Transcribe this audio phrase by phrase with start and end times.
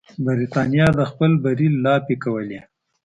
[0.23, 2.59] برټانیې د خپل بری لاپې کولې.